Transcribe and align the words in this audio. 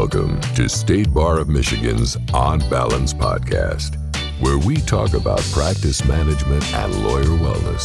Welcome 0.00 0.40
to 0.54 0.68
State 0.68 1.12
Bar 1.12 1.40
of 1.40 1.48
Michigan's 1.48 2.16
On 2.32 2.60
Balance 2.70 3.12
podcast, 3.12 3.96
where 4.40 4.56
we 4.56 4.76
talk 4.76 5.12
about 5.12 5.40
practice 5.50 6.04
management 6.04 6.64
and 6.72 7.04
lawyer 7.04 7.24
wellness 7.24 7.84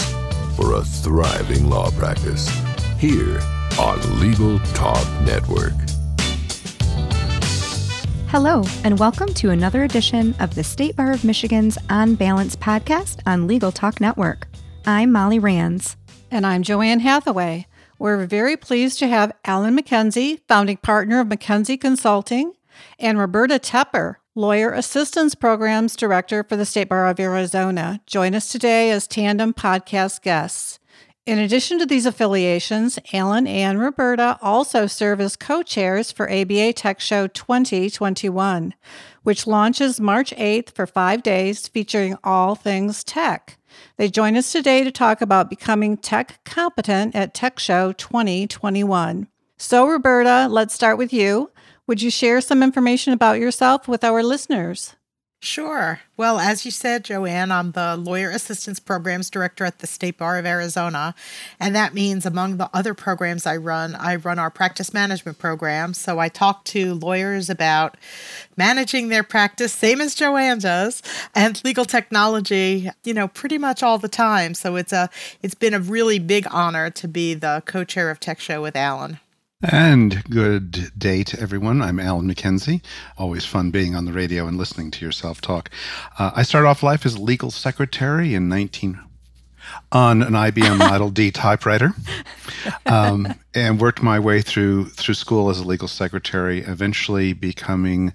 for 0.55 0.73
a 0.73 0.83
thriving 0.83 1.71
law 1.71 1.89
practice. 1.97 2.47
Here 2.99 3.41
on 3.79 4.19
Legal 4.19 4.59
Talk 4.75 5.03
Network. 5.21 5.73
Hello, 8.27 8.63
and 8.83 8.99
welcome 8.99 9.33
to 9.33 9.49
another 9.49 9.83
edition 9.83 10.35
of 10.39 10.53
the 10.53 10.63
State 10.63 10.95
Bar 10.95 11.13
of 11.13 11.23
Michigan's 11.23 11.79
On 11.89 12.13
Balance 12.13 12.55
podcast 12.55 13.21
on 13.25 13.47
Legal 13.47 13.71
Talk 13.71 13.99
Network. 13.99 14.47
I'm 14.85 15.11
Molly 15.11 15.39
Ranns. 15.39 15.95
And 16.29 16.45
I'm 16.45 16.61
JoAnn 16.61 17.01
Hathaway. 17.01 17.65
We're 18.03 18.25
very 18.25 18.57
pleased 18.57 18.99
to 18.99 19.07
have 19.07 19.31
Alan 19.45 19.77
McKenzie, 19.77 20.41
founding 20.45 20.75
partner 20.75 21.21
of 21.21 21.29
McKenzie 21.29 21.79
Consulting, 21.79 22.51
and 22.99 23.17
Roberta 23.17 23.59
Tepper, 23.59 24.15
Lawyer 24.35 24.73
Assistance 24.73 25.35
Programs 25.35 25.95
Director 25.95 26.43
for 26.43 26.57
the 26.57 26.65
State 26.65 26.89
Bar 26.89 27.07
of 27.07 27.17
Arizona, 27.17 28.01
join 28.05 28.35
us 28.35 28.51
today 28.51 28.91
as 28.91 29.07
tandem 29.07 29.53
podcast 29.53 30.21
guests. 30.21 30.79
In 31.25 31.39
addition 31.39 31.79
to 31.79 31.85
these 31.85 32.05
affiliations, 32.05 32.99
Alan 33.13 33.47
and 33.47 33.79
Roberta 33.79 34.37
also 34.41 34.85
serve 34.85 35.21
as 35.21 35.37
co 35.37 35.63
chairs 35.63 36.11
for 36.11 36.29
ABA 36.29 36.73
Tech 36.73 36.99
Show 36.99 37.27
2021, 37.27 38.73
which 39.23 39.47
launches 39.47 40.01
March 40.01 40.31
8th 40.31 40.75
for 40.75 40.85
five 40.85 41.23
days 41.23 41.69
featuring 41.69 42.17
all 42.21 42.55
things 42.55 43.01
tech. 43.05 43.59
They 43.97 44.09
join 44.09 44.35
us 44.37 44.51
today 44.51 44.83
to 44.83 44.91
talk 44.91 45.21
about 45.21 45.49
becoming 45.49 45.97
tech 45.97 46.39
competent 46.43 47.15
at 47.15 47.33
Tech 47.33 47.59
Show 47.59 47.91
2021. 47.93 49.27
So, 49.57 49.87
Roberta, 49.87 50.47
let's 50.49 50.73
start 50.73 50.97
with 50.97 51.13
you. 51.13 51.51
Would 51.87 52.01
you 52.01 52.09
share 52.09 52.41
some 52.41 52.63
information 52.63 53.13
about 53.13 53.39
yourself 53.39 53.87
with 53.87 54.03
our 54.03 54.23
listeners? 54.23 54.95
Sure. 55.43 55.99
Well, 56.15 56.39
as 56.39 56.63
you 56.63 56.71
said, 56.71 57.03
JoAnn, 57.03 57.51
I'm 57.51 57.71
the 57.71 57.97
Lawyer 57.97 58.29
Assistance 58.29 58.79
Programs 58.79 59.29
Director 59.29 59.65
at 59.65 59.79
the 59.79 59.87
State 59.87 60.17
Bar 60.17 60.37
of 60.37 60.45
Arizona. 60.45 61.13
And 61.59 61.75
that 61.75 61.93
means, 61.93 62.25
among 62.25 62.55
the 62.55 62.69
other 62.73 62.93
programs 62.93 63.45
I 63.45 63.57
run, 63.57 63.93
I 63.95 64.15
run 64.15 64.39
our 64.39 64.49
practice 64.49 64.93
management 64.93 65.39
program. 65.39 65.93
So 65.95 66.17
I 66.17 66.29
talk 66.29 66.63
to 66.65 66.93
lawyers 66.93 67.49
about 67.49 67.97
managing 68.55 69.09
their 69.09 69.21
practice, 69.21 69.73
same 69.73 69.99
as 69.99 70.15
JoAnn 70.15 70.61
does, 70.61 71.03
and 71.35 71.61
legal 71.65 71.83
technology, 71.83 72.89
you 73.03 73.13
know, 73.13 73.27
pretty 73.27 73.57
much 73.57 73.83
all 73.83 73.97
the 73.97 74.07
time. 74.07 74.53
So 74.53 74.77
it's 74.77 74.93
a 74.93 75.09
it's 75.41 75.55
been 75.55 75.73
a 75.73 75.79
really 75.81 76.19
big 76.19 76.47
honor 76.51 76.89
to 76.91 77.07
be 77.09 77.33
the 77.33 77.63
co-chair 77.65 78.09
of 78.09 78.21
Tech 78.21 78.39
Show 78.39 78.61
with 78.61 78.77
Alan. 78.77 79.19
And 79.71 80.21
good 80.25 80.91
day 80.97 81.23
to 81.23 81.39
everyone. 81.39 81.81
I'm 81.81 81.97
Alan 81.97 82.27
McKenzie. 82.29 82.81
Always 83.17 83.45
fun 83.45 83.71
being 83.71 83.95
on 83.95 84.03
the 84.03 84.11
radio 84.11 84.45
and 84.45 84.57
listening 84.57 84.91
to 84.91 85.05
yourself 85.05 85.39
talk. 85.39 85.69
Uh, 86.19 86.31
I 86.35 86.43
started 86.43 86.67
off 86.67 86.83
life 86.83 87.05
as 87.05 87.15
a 87.15 87.21
legal 87.21 87.49
secretary 87.49 88.33
in 88.33 88.49
19 88.49 88.99
on 89.93 90.21
an 90.21 90.33
IBM 90.33 90.77
Model 90.79 91.11
D 91.11 91.31
typewriter, 91.31 91.93
um, 92.87 93.33
and 93.55 93.79
worked 93.79 94.03
my 94.03 94.19
way 94.19 94.41
through 94.41 94.89
through 94.89 95.13
school 95.13 95.49
as 95.49 95.59
a 95.59 95.63
legal 95.63 95.87
secretary. 95.87 96.59
Eventually 96.59 97.31
becoming 97.31 98.13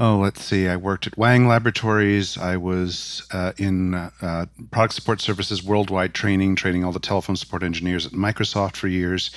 oh, 0.00 0.16
let's 0.16 0.42
see, 0.42 0.68
I 0.68 0.76
worked 0.76 1.06
at 1.06 1.16
Wang 1.16 1.46
Laboratories. 1.46 2.36
I 2.36 2.56
was 2.56 3.26
uh, 3.32 3.52
in 3.56 3.94
uh, 3.94 4.46
product 4.70 4.94
support 4.94 5.20
services 5.20 5.62
worldwide 5.62 6.14
training, 6.14 6.56
training 6.56 6.84
all 6.84 6.92
the 6.92 6.98
telephone 6.98 7.36
support 7.36 7.62
engineers 7.62 8.04
at 8.06 8.12
Microsoft 8.12 8.76
for 8.76 8.88
years. 8.88 9.30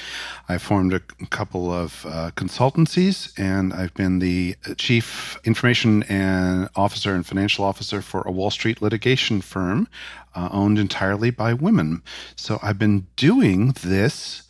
I 0.49 0.57
formed 0.57 0.93
a 0.93 0.99
couple 1.29 1.71
of 1.71 2.05
uh, 2.07 2.31
consultancies, 2.35 3.31
and 3.37 3.73
I've 3.73 3.93
been 3.93 4.19
the 4.19 4.55
chief 4.77 5.39
information 5.43 6.03
and 6.03 6.69
officer 6.75 7.13
and 7.13 7.25
financial 7.25 7.63
officer 7.63 8.01
for 8.01 8.21
a 8.21 8.31
Wall 8.31 8.49
Street 8.49 8.81
litigation 8.81 9.41
firm 9.41 9.87
uh, 10.35 10.49
owned 10.51 10.79
entirely 10.79 11.29
by 11.29 11.53
women. 11.53 12.01
So 12.35 12.59
I've 12.63 12.79
been 12.79 13.07
doing 13.15 13.73
this 13.83 14.43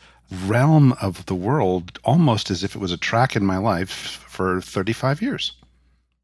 realm 0.46 0.94
of 1.02 1.26
the 1.26 1.36
world 1.36 2.00
almost 2.04 2.52
as 2.52 2.64
if 2.64 2.76
it 2.76 2.80
was 2.80 2.92
a 2.92 2.98
track 2.98 3.36
in 3.36 3.46
my 3.46 3.58
life 3.58 3.90
for 3.90 4.62
35 4.62 5.22
years. 5.22 5.57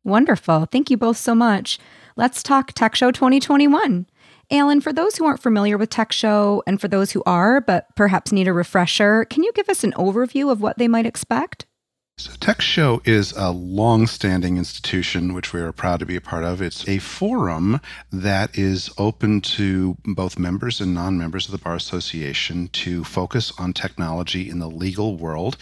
Wonderful. 0.04 0.66
Thank 0.66 0.90
you 0.90 0.98
both 0.98 1.18
so 1.18 1.34
much. 1.34 1.80
Let's 2.16 2.44
talk 2.44 2.74
Tech 2.74 2.96
Show 2.96 3.12
2021. 3.12 4.06
Alan, 4.52 4.82
for 4.82 4.92
those 4.92 5.16
who 5.16 5.26
aren't 5.26 5.42
familiar 5.42 5.78
with 5.78 5.90
Tech 5.90 6.12
Show 6.12 6.62
and 6.68 6.80
for 6.80 6.88
those 6.88 7.12
who 7.12 7.24
are, 7.26 7.62
but 7.62 7.88
perhaps 7.96 8.32
need 8.32 8.48
a 8.48 8.54
refresher, 8.54 9.26
can 9.26 9.44
you 9.44 9.52
give 9.54 9.70
us 9.70 9.84
an 9.84 9.94
overview 9.94 10.52
of 10.52 10.62
what 10.62 10.78
they 10.78 10.88
might 10.88 11.06
expect? 11.06 11.66
So 12.20 12.32
Tech 12.40 12.62
Show 12.62 13.02
is 13.06 13.32
a 13.32 13.50
long-standing 13.50 14.58
institution 14.58 15.34
which 15.34 15.52
we 15.52 15.62
are 15.62 15.72
proud 15.72 16.00
to 16.00 16.06
be 16.06 16.16
a 16.16 16.22
part 16.22 16.44
of. 16.44 16.62
It's 16.62 16.88
a 16.88 17.00
forum 17.00 17.82
that 18.12 18.56
is 18.56 18.92
open 19.00 19.42
to 19.42 19.98
both 20.06 20.38
members 20.38 20.80
and 20.80 20.94
non-members 20.94 21.48
of 21.48 21.54
the 21.54 21.58
Bar 21.58 21.76
Association 21.76 22.68
to 22.68 23.04
focus 23.04 23.52
on 23.58 23.74
technology 23.74 24.48
in 24.48 24.60
the 24.60 24.70
legal 24.70 25.18
world. 25.18 25.58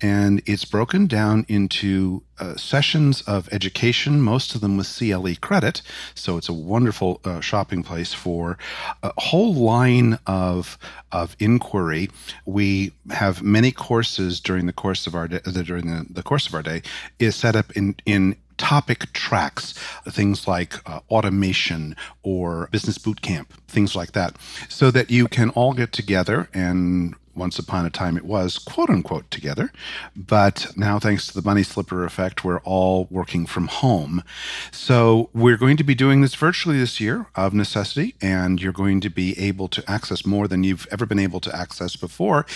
And 0.00 0.42
it's 0.46 0.64
broken 0.64 1.08
down 1.08 1.44
into 1.48 2.22
uh, 2.38 2.56
sessions 2.56 3.22
of 3.22 3.48
education, 3.52 4.20
most 4.20 4.54
of 4.54 4.60
them 4.60 4.76
with 4.76 4.94
CLE 4.98 5.34
credit. 5.40 5.82
So 6.14 6.36
it's 6.36 6.48
a 6.48 6.52
wonderful 6.52 7.20
uh, 7.24 7.40
shopping 7.40 7.82
place 7.82 8.12
for 8.12 8.58
a 9.02 9.12
whole 9.18 9.54
line 9.54 10.18
of 10.26 10.78
of 11.12 11.36
inquiry. 11.38 12.10
We 12.44 12.92
have 13.10 13.42
many 13.42 13.72
courses 13.72 14.40
during 14.40 14.66
the 14.66 14.72
course 14.72 15.06
of 15.06 15.14
our 15.14 15.28
day, 15.28 15.40
during 15.64 15.86
the, 15.86 16.06
the 16.10 16.22
course 16.22 16.46
of 16.46 16.54
our 16.54 16.62
day 16.62 16.82
is 17.18 17.36
set 17.36 17.56
up 17.56 17.70
in 17.72 17.96
in 18.04 18.36
topic 18.58 19.12
tracks, 19.12 19.72
things 20.08 20.46
like 20.46 20.74
uh, 20.88 21.00
automation 21.10 21.96
or 22.22 22.68
business 22.72 22.98
boot 22.98 23.22
camp, 23.22 23.52
things 23.68 23.94
like 23.94 24.12
that, 24.12 24.36
so 24.68 24.90
that 24.90 25.10
you 25.10 25.28
can 25.28 25.50
all 25.50 25.72
get 25.72 25.92
together 25.92 26.48
and 26.54 27.14
once 27.36 27.58
upon 27.58 27.84
a 27.84 27.90
time 27.90 28.16
it 28.16 28.24
was 28.24 28.58
quote 28.58 28.90
unquote 28.90 29.30
together. 29.30 29.70
But 30.16 30.72
now, 30.76 30.98
thanks 30.98 31.26
to 31.26 31.34
the 31.34 31.42
bunny 31.42 31.62
slipper 31.62 32.04
effect, 32.04 32.44
we're 32.44 32.60
all 32.60 33.06
working 33.10 33.46
from 33.46 33.68
home. 33.68 34.24
So 34.72 35.30
we're 35.34 35.58
going 35.58 35.76
to 35.76 35.84
be 35.84 35.94
doing 35.94 36.22
this 36.22 36.34
virtually 36.34 36.78
this 36.78 37.00
year 37.00 37.26
of 37.34 37.54
necessity, 37.54 38.14
and 38.20 38.60
you're 38.60 38.72
going 38.72 39.00
to 39.02 39.10
be 39.10 39.38
able 39.38 39.68
to 39.68 39.84
access 39.88 40.24
more 40.24 40.48
than 40.48 40.64
you've 40.64 40.86
ever 40.90 41.06
been 41.06 41.18
able 41.18 41.40
to 41.40 41.54
access 41.54 41.96
before, 41.96 42.46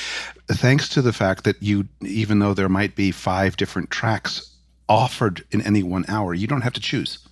thanks 0.48 0.88
to 0.90 1.02
the 1.02 1.12
fact 1.12 1.44
that 1.44 1.62
you, 1.62 1.86
even 2.00 2.38
though 2.38 2.54
there 2.54 2.68
might 2.68 2.96
be 2.96 3.10
five 3.10 3.56
different 3.56 3.90
tracks 3.90 4.49
offered 4.90 5.44
in 5.50 5.62
any 5.62 5.82
one 5.82 6.04
hour, 6.08 6.34
you 6.34 6.46
don't 6.46 6.62
have 6.62 6.74
to 6.74 6.80
choose. 6.80 7.26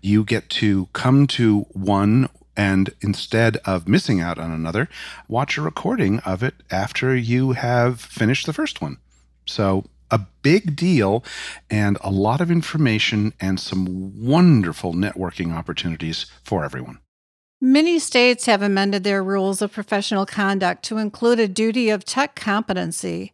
You 0.00 0.24
get 0.24 0.48
to 0.50 0.86
come 0.94 1.26
to 1.28 1.60
one 1.72 2.28
and 2.56 2.94
instead 3.02 3.58
of 3.66 3.86
missing 3.86 4.20
out 4.20 4.38
on 4.38 4.50
another, 4.50 4.88
watch 5.28 5.58
a 5.58 5.62
recording 5.62 6.20
of 6.20 6.42
it 6.42 6.54
after 6.70 7.14
you 7.14 7.52
have 7.52 8.00
finished 8.00 8.46
the 8.46 8.54
first 8.54 8.80
one. 8.80 8.96
So, 9.44 9.84
a 10.10 10.20
big 10.42 10.76
deal 10.76 11.24
and 11.68 11.98
a 12.00 12.10
lot 12.10 12.40
of 12.40 12.50
information 12.50 13.34
and 13.40 13.58
some 13.58 14.24
wonderful 14.24 14.94
networking 14.94 15.52
opportunities 15.52 16.26
for 16.44 16.64
everyone. 16.64 17.00
Many 17.60 17.98
states 17.98 18.46
have 18.46 18.62
amended 18.62 19.02
their 19.02 19.24
rules 19.24 19.60
of 19.60 19.72
professional 19.72 20.24
conduct 20.24 20.84
to 20.84 20.98
include 20.98 21.40
a 21.40 21.48
duty 21.48 21.90
of 21.90 22.04
tech 22.04 22.36
competency 22.36 23.32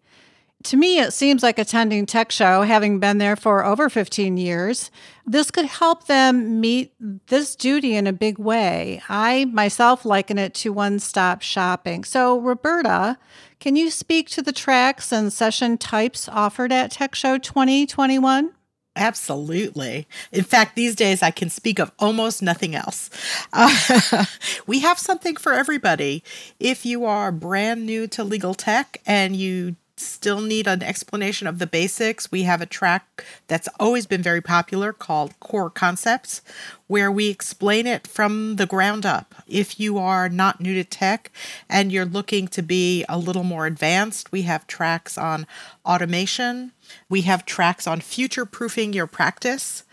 to 0.65 0.77
me, 0.77 0.99
it 0.99 1.13
seems 1.13 1.43
like 1.43 1.59
attending 1.59 2.07
Tech 2.07 2.31
Show, 2.31 2.63
having 2.63 2.99
been 2.99 3.19
there 3.19 3.37
for 3.37 3.65
over 3.65 3.89
15 3.89 4.37
years, 4.37 4.91
this 5.27 5.51
could 5.51 5.67
help 5.67 6.07
them 6.07 6.61
meet 6.61 6.93
this 7.27 7.55
duty 7.55 7.95
in 7.95 8.07
a 8.07 8.13
big 8.13 8.39
way. 8.39 9.03
I 9.09 9.47
myself 9.47 10.05
liken 10.05 10.39
it 10.39 10.55
to 10.55 10.73
one 10.73 10.99
stop 10.99 11.43
shopping. 11.43 12.05
So, 12.05 12.39
Roberta, 12.41 13.19
can 13.61 13.77
you 13.77 13.91
speak 13.91 14.29
to 14.31 14.43
the 14.43 14.53
tracks 14.53 15.13
and 15.13 15.33
session 15.33 15.79
types 15.79 16.29
offered 16.29 16.73
at 16.73 16.91
Tech 16.91 17.15
Show 17.15 17.39
2021? 17.39 18.53
Absolutely. 18.95 20.07
In 20.33 20.45
fact, 20.45 20.77
these 20.77 20.95
days 20.95 21.23
I 21.23 21.31
can 21.31 21.49
speak 21.49 21.79
of 21.79 21.93
almost 21.99 22.43
nothing 22.43 22.75
else. 22.75 23.09
Uh, 23.53 24.25
we 24.67 24.81
have 24.81 24.99
something 24.99 25.37
for 25.37 25.55
everybody. 25.55 26.23
If 26.61 26.85
you 26.85 27.07
are 27.07 27.33
brand 27.33 27.87
new 27.87 28.07
to 28.09 28.23
legal 28.23 28.53
tech 28.53 29.01
and 29.07 29.35
you 29.35 29.77
still 30.05 30.41
need 30.41 30.67
an 30.67 30.83
explanation 30.83 31.47
of 31.47 31.59
the 31.59 31.67
basics, 31.67 32.31
we 32.31 32.43
have 32.43 32.61
a 32.61 32.67
track 32.67 33.25
that's 33.49 33.69
always 33.79 34.07
been 34.07 34.23
very 34.23 34.41
popular 34.41 34.93
called 34.93 35.39
Core 35.41 35.71
Concepts, 35.71 36.43
where 36.87 37.11
we 37.11 37.29
explain 37.29 37.87
it 37.87 38.07
from 38.07 38.57
the 38.57 38.67
ground 38.67 39.07
up. 39.07 39.35
If 39.49 39.81
you 39.81 39.99
are 39.99 40.29
not 40.29 40.61
new 40.61 40.75
to 40.75 40.85
tech 40.85 41.31
and 41.69 41.91
you're 41.91 42.05
looking 42.05 42.49
to 42.49 42.63
be 42.63 43.05
a 43.09 43.19
little 43.19 43.45
more 43.45 43.67
advanced, 43.67 44.31
we 44.31 44.43
have 44.43 44.67
tracks 44.67 45.17
on 45.17 45.47
automation. 45.87 46.73
We 47.09 47.23
have 47.23 47.47
tracks 47.47 47.87
on 47.87 48.01
future 48.01 48.45
proofing 48.45 48.93
your 48.93 49.07
practice, 49.07 49.85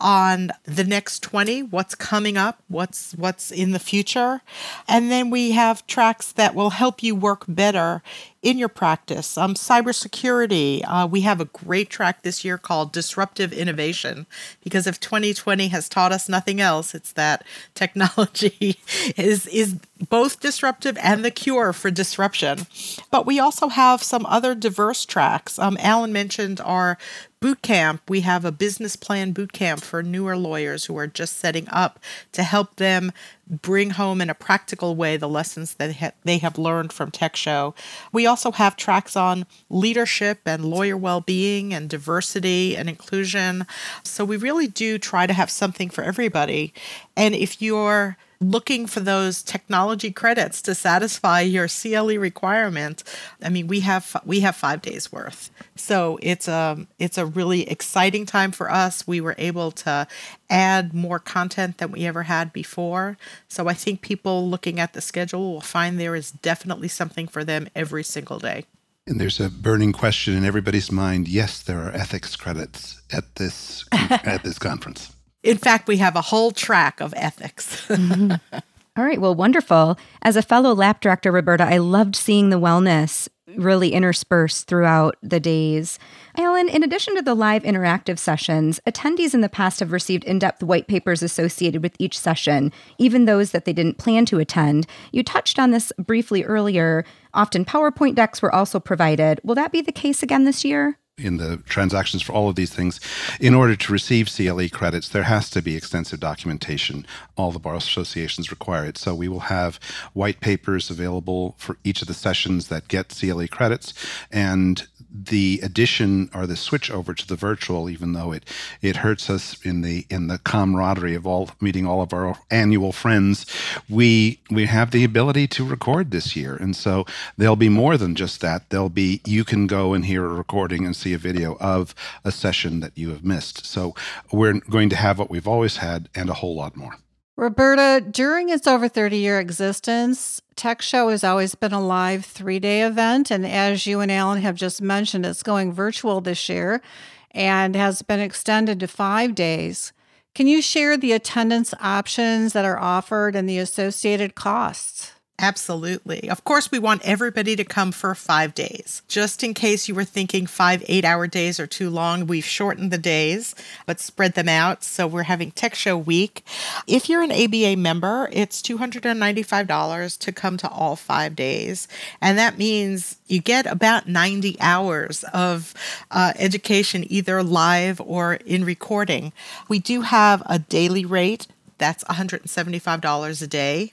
on 0.00 0.50
the 0.64 0.84
next 0.84 1.22
20, 1.22 1.62
what's 1.64 1.94
coming 1.94 2.36
up, 2.36 2.62
what's 2.68 3.12
what's 3.12 3.50
in 3.50 3.72
the 3.72 3.78
future. 3.78 4.40
And 4.88 5.10
then 5.10 5.30
we 5.30 5.52
have 5.52 5.86
tracks 5.86 6.32
that 6.32 6.54
will 6.54 6.70
help 6.70 7.02
you 7.02 7.14
work 7.14 7.44
better 7.46 8.02
in 8.40 8.56
your 8.56 8.68
practice. 8.68 9.36
Um, 9.36 9.54
cybersecurity, 9.54 10.82
uh, 10.86 11.08
we 11.10 11.22
have 11.22 11.40
a 11.40 11.46
great 11.46 11.90
track 11.90 12.22
this 12.22 12.44
year 12.44 12.56
called 12.56 12.92
Disruptive 12.92 13.52
Innovation 13.52 14.26
because 14.62 14.86
if 14.86 15.00
2020 15.00 15.68
has 15.68 15.88
taught 15.88 16.12
us 16.12 16.28
nothing 16.28 16.60
else, 16.60 16.94
it's 16.94 17.12
that 17.12 17.44
technology 17.74 18.78
is 19.16 19.46
is 19.48 19.74
both 20.08 20.38
disruptive 20.40 20.96
and 21.02 21.24
the 21.24 21.30
cure 21.30 21.72
for 21.72 21.90
disruption. 21.90 22.66
But 23.10 23.26
we 23.26 23.40
also 23.40 23.68
have 23.68 24.02
some 24.02 24.24
other 24.26 24.54
diverse 24.54 25.04
tracks. 25.04 25.58
Um, 25.58 25.76
Alan 25.80 26.12
mentioned 26.12 26.60
our 26.60 26.98
boot 27.40 27.62
camp. 27.62 28.02
We 28.08 28.22
have 28.22 28.44
a 28.44 28.52
business 28.52 28.96
plan 28.96 29.32
boot 29.32 29.52
camp 29.52 29.80
for 29.80 30.02
newer 30.02 30.36
lawyers 30.36 30.86
who 30.86 30.96
are 30.96 31.06
just 31.06 31.38
setting 31.38 31.68
up 31.70 32.00
to 32.32 32.42
help 32.42 32.76
them 32.76 33.12
bring 33.48 33.90
home 33.90 34.20
in 34.20 34.28
a 34.28 34.34
practical 34.34 34.94
way 34.94 35.16
the 35.16 35.28
lessons 35.28 35.74
that 35.74 35.96
ha- 35.96 36.10
they 36.24 36.38
have 36.38 36.58
learned 36.58 36.92
from 36.92 37.10
Tech 37.10 37.36
Show. 37.36 37.74
We 38.12 38.26
also 38.26 38.52
have 38.52 38.76
tracks 38.76 39.16
on 39.16 39.46
leadership 39.70 40.40
and 40.44 40.64
lawyer 40.64 40.96
well 40.96 41.20
being 41.20 41.72
and 41.72 41.88
diversity 41.88 42.76
and 42.76 42.88
inclusion. 42.88 43.66
So 44.02 44.24
we 44.24 44.36
really 44.36 44.66
do 44.66 44.98
try 44.98 45.26
to 45.26 45.32
have 45.32 45.50
something 45.50 45.88
for 45.88 46.04
everybody. 46.04 46.74
And 47.16 47.34
if 47.34 47.62
you're 47.62 48.16
looking 48.40 48.86
for 48.86 49.00
those 49.00 49.42
technology 49.42 50.10
credits 50.10 50.62
to 50.62 50.74
satisfy 50.74 51.40
your 51.40 51.66
CLE 51.68 52.18
requirement, 52.18 53.02
I 53.42 53.48
mean, 53.48 53.66
we 53.66 53.80
have 53.80 54.16
we 54.24 54.40
have 54.40 54.56
5 54.56 54.82
days 54.82 55.10
worth. 55.12 55.50
So 55.76 56.18
it's 56.22 56.48
a 56.48 56.86
it's 56.98 57.18
a 57.18 57.26
really 57.26 57.68
exciting 57.68 58.26
time 58.26 58.52
for 58.52 58.70
us. 58.70 59.06
We 59.06 59.20
were 59.20 59.34
able 59.38 59.72
to 59.72 60.06
add 60.50 60.94
more 60.94 61.18
content 61.18 61.78
than 61.78 61.90
we 61.90 62.06
ever 62.06 62.24
had 62.24 62.52
before. 62.52 63.16
So 63.48 63.68
I 63.68 63.74
think 63.74 64.02
people 64.02 64.48
looking 64.48 64.78
at 64.80 64.92
the 64.92 65.00
schedule 65.00 65.52
will 65.52 65.60
find 65.60 65.98
there 65.98 66.14
is 66.14 66.30
definitely 66.30 66.88
something 66.88 67.26
for 67.26 67.44
them 67.44 67.68
every 67.74 68.04
single 68.04 68.38
day. 68.38 68.64
And 69.06 69.20
there's 69.20 69.40
a 69.40 69.48
burning 69.48 69.92
question 69.92 70.36
in 70.36 70.44
everybody's 70.44 70.92
mind. 70.92 71.28
Yes, 71.28 71.62
there 71.62 71.82
are 71.82 71.90
ethics 71.90 72.36
credits 72.36 73.00
at 73.10 73.36
this 73.36 73.84
at 73.92 74.44
this 74.44 74.58
conference. 74.58 75.16
In 75.48 75.56
fact, 75.56 75.88
we 75.88 75.96
have 75.96 76.14
a 76.14 76.20
whole 76.20 76.50
track 76.50 77.00
of 77.00 77.14
ethics. 77.16 77.86
mm-hmm. 77.88 78.34
All 78.98 79.04
right, 79.04 79.20
well, 79.20 79.34
wonderful. 79.34 79.96
As 80.22 80.36
a 80.36 80.42
fellow 80.42 80.74
LAP 80.74 81.00
director, 81.00 81.30
Roberta, 81.32 81.64
I 81.64 81.78
loved 81.78 82.16
seeing 82.16 82.50
the 82.50 82.58
wellness 82.58 83.28
really 83.56 83.92
interspersed 83.92 84.66
throughout 84.66 85.16
the 85.22 85.40
days. 85.40 85.98
Alan, 86.36 86.68
in 86.68 86.82
addition 86.82 87.14
to 87.16 87.22
the 87.22 87.34
live 87.34 87.62
interactive 87.62 88.18
sessions, 88.18 88.78
attendees 88.86 89.32
in 89.32 89.40
the 89.40 89.48
past 89.48 89.80
have 89.80 89.92
received 89.92 90.24
in 90.24 90.38
depth 90.38 90.62
white 90.62 90.86
papers 90.86 91.22
associated 91.22 91.82
with 91.82 91.96
each 91.98 92.18
session, 92.18 92.72
even 92.98 93.24
those 93.24 93.52
that 93.52 93.64
they 93.64 93.72
didn't 93.72 93.98
plan 93.98 94.26
to 94.26 94.40
attend. 94.40 94.86
You 95.12 95.22
touched 95.22 95.58
on 95.58 95.70
this 95.70 95.92
briefly 95.96 96.44
earlier. 96.44 97.04
Often 97.32 97.64
PowerPoint 97.64 98.16
decks 98.16 98.42
were 98.42 98.54
also 98.54 98.80
provided. 98.80 99.40
Will 99.42 99.54
that 99.54 99.72
be 99.72 99.80
the 99.80 99.92
case 99.92 100.22
again 100.22 100.44
this 100.44 100.64
year? 100.64 100.98
In 101.18 101.36
the 101.36 101.58
transactions 101.68 102.22
for 102.22 102.32
all 102.32 102.48
of 102.48 102.56
these 102.56 102.72
things, 102.72 103.00
in 103.40 103.54
order 103.54 103.76
to 103.76 103.92
receive 103.92 104.30
CLE 104.34 104.68
credits, 104.70 105.08
there 105.08 105.24
has 105.24 105.50
to 105.50 105.62
be 105.62 105.76
extensive 105.76 106.20
documentation. 106.20 107.06
All 107.36 107.52
the 107.52 107.58
bar 107.58 107.74
associations 107.74 108.50
require 108.50 108.84
it. 108.84 108.98
So 108.98 109.14
we 109.14 109.28
will 109.28 109.40
have 109.40 109.80
white 110.12 110.40
papers 110.40 110.90
available 110.90 111.54
for 111.58 111.76
each 111.84 112.02
of 112.02 112.08
the 112.08 112.14
sessions 112.14 112.68
that 112.68 112.88
get 112.88 113.08
CLE 113.08 113.48
credits, 113.48 113.94
and 114.30 114.86
the 115.10 115.60
addition 115.62 116.30
or 116.34 116.46
the 116.46 116.56
switch 116.56 116.90
over 116.90 117.14
to 117.14 117.26
the 117.26 117.36
virtual, 117.36 117.88
even 117.88 118.12
though 118.12 118.32
it 118.32 118.44
it 118.82 118.96
hurts 118.96 119.30
us 119.30 119.60
in 119.64 119.80
the 119.80 120.06
in 120.10 120.28
the 120.28 120.38
camaraderie 120.38 121.14
of 121.14 121.26
all 121.26 121.50
meeting 121.60 121.86
all 121.86 122.02
of 122.02 122.12
our 122.12 122.38
annual 122.50 122.92
friends, 122.92 123.46
we 123.88 124.40
we 124.50 124.66
have 124.66 124.90
the 124.90 125.04
ability 125.04 125.46
to 125.48 125.64
record 125.64 126.10
this 126.10 126.36
year, 126.36 126.56
and 126.56 126.76
so 126.76 127.06
there'll 127.36 127.56
be 127.56 127.68
more 127.68 127.96
than 127.96 128.14
just 128.14 128.40
that. 128.40 128.68
There'll 128.70 128.88
be 128.88 129.20
you 129.24 129.44
can 129.44 129.66
go 129.66 129.94
and 129.94 130.04
hear 130.04 130.24
a 130.24 130.28
recording 130.28 130.84
and 130.84 130.94
see 130.94 131.07
a 131.14 131.18
video 131.18 131.56
of 131.60 131.94
a 132.24 132.32
session 132.32 132.80
that 132.80 132.96
you 132.96 133.10
have 133.10 133.24
missed. 133.24 133.66
So 133.66 133.94
we're 134.32 134.60
going 134.60 134.88
to 134.90 134.96
have 134.96 135.18
what 135.18 135.30
we've 135.30 135.48
always 135.48 135.78
had 135.78 136.08
and 136.14 136.30
a 136.30 136.34
whole 136.34 136.54
lot 136.54 136.76
more. 136.76 136.96
Roberta, 137.36 138.04
during 138.04 138.48
its 138.48 138.66
over 138.66 138.88
30 138.88 139.16
year 139.16 139.38
existence, 139.38 140.42
Tech 140.56 140.82
Show 140.82 141.08
has 141.10 141.22
always 141.22 141.54
been 141.54 141.72
a 141.72 141.80
live 141.80 142.24
three 142.24 142.58
day 142.58 142.82
event. 142.82 143.30
And 143.30 143.46
as 143.46 143.86
you 143.86 144.00
and 144.00 144.10
Alan 144.10 144.42
have 144.42 144.56
just 144.56 144.82
mentioned, 144.82 145.24
it's 145.24 145.44
going 145.44 145.72
virtual 145.72 146.20
this 146.20 146.48
year 146.48 146.82
and 147.30 147.76
has 147.76 148.02
been 148.02 148.18
extended 148.18 148.80
to 148.80 148.88
five 148.88 149.36
days. 149.36 149.92
Can 150.34 150.48
you 150.48 150.60
share 150.60 150.96
the 150.96 151.12
attendance 151.12 151.74
options 151.80 152.52
that 152.54 152.64
are 152.64 152.78
offered 152.78 153.36
and 153.36 153.48
the 153.48 153.58
associated 153.58 154.34
costs? 154.34 155.12
Absolutely. 155.40 156.28
Of 156.28 156.42
course, 156.42 156.72
we 156.72 156.80
want 156.80 157.02
everybody 157.04 157.54
to 157.54 157.62
come 157.62 157.92
for 157.92 158.12
five 158.16 158.54
days. 158.54 159.02
Just 159.06 159.44
in 159.44 159.54
case 159.54 159.86
you 159.86 159.94
were 159.94 160.02
thinking 160.02 160.46
five 160.48 160.82
eight 160.88 161.04
hour 161.04 161.28
days 161.28 161.60
are 161.60 161.66
too 161.66 161.90
long, 161.90 162.26
we've 162.26 162.44
shortened 162.44 162.90
the 162.90 162.98
days, 162.98 163.54
but 163.86 164.00
spread 164.00 164.34
them 164.34 164.48
out. 164.48 164.82
So 164.82 165.06
we're 165.06 165.22
having 165.22 165.52
Tech 165.52 165.76
Show 165.76 165.96
Week. 165.96 166.44
If 166.88 167.08
you're 167.08 167.22
an 167.22 167.30
ABA 167.30 167.76
member, 167.76 168.28
it's 168.32 168.60
$295 168.60 170.18
to 170.18 170.32
come 170.32 170.56
to 170.56 170.68
all 170.68 170.96
five 170.96 171.36
days. 171.36 171.86
And 172.20 172.36
that 172.36 172.58
means 172.58 173.18
you 173.28 173.40
get 173.40 173.64
about 173.66 174.08
90 174.08 174.56
hours 174.60 175.22
of 175.32 175.72
uh, 176.10 176.32
education, 176.36 177.04
either 177.08 177.44
live 177.44 178.00
or 178.00 178.34
in 178.44 178.64
recording. 178.64 179.32
We 179.68 179.78
do 179.78 180.00
have 180.00 180.42
a 180.46 180.58
daily 180.58 181.04
rate. 181.04 181.46
That's 181.78 182.02
$175 182.04 183.42
a 183.42 183.46
day 183.46 183.92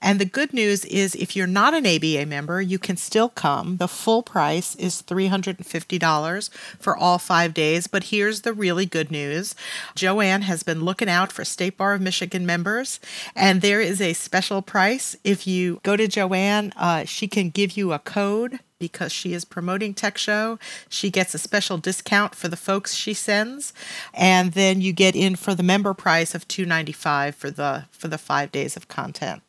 and 0.00 0.20
the 0.20 0.24
good 0.24 0.52
news 0.52 0.84
is 0.84 1.14
if 1.14 1.34
you're 1.34 1.46
not 1.46 1.74
an 1.74 1.86
ABA 1.86 2.26
member, 2.26 2.60
you 2.60 2.78
can 2.78 2.96
still 2.96 3.28
come. 3.28 3.78
The 3.78 3.88
full 3.88 4.22
price 4.22 4.74
is 4.76 5.02
$350 5.02 6.50
for 6.78 6.96
all 6.96 7.18
five 7.18 7.54
days. 7.54 7.86
But 7.86 8.04
here's 8.04 8.42
the 8.42 8.52
really 8.52 8.86
good 8.86 9.10
news 9.10 9.54
JoAnn 9.96 10.42
has 10.42 10.62
been 10.62 10.84
looking 10.84 11.08
out 11.08 11.32
for 11.32 11.44
State 11.44 11.76
Bar 11.76 11.94
of 11.94 12.00
Michigan 12.00 12.44
members, 12.44 13.00
and 13.34 13.62
there 13.62 13.80
is 13.80 14.00
a 14.00 14.12
special 14.12 14.62
price. 14.62 15.16
If 15.24 15.46
you 15.46 15.80
go 15.82 15.96
to 15.96 16.06
JoAnn, 16.06 16.72
uh, 16.76 17.04
she 17.04 17.28
can 17.28 17.50
give 17.50 17.76
you 17.76 17.92
a 17.92 17.98
code 17.98 18.60
because 18.78 19.12
she 19.12 19.32
is 19.32 19.44
promoting 19.44 19.94
Tech 19.94 20.18
Show. 20.18 20.58
She 20.88 21.10
gets 21.10 21.34
a 21.34 21.38
special 21.38 21.78
discount 21.78 22.34
for 22.34 22.48
the 22.48 22.56
folks 22.56 22.94
she 22.94 23.14
sends, 23.14 23.72
and 24.12 24.52
then 24.52 24.80
you 24.80 24.92
get 24.92 25.16
in 25.16 25.36
for 25.36 25.54
the 25.54 25.62
member 25.62 25.94
price 25.94 26.34
of 26.34 26.46
295 26.48 27.34
for 27.34 27.50
the 27.50 27.86
for 27.90 28.08
the 28.08 28.18
5 28.18 28.52
days 28.52 28.76
of 28.76 28.88
content. 28.88 29.43